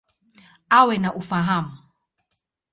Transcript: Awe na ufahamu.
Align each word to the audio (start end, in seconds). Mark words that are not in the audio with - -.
Awe 0.77 0.95
na 0.97 1.09
ufahamu. 1.19 1.73